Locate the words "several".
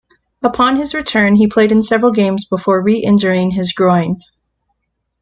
1.83-2.11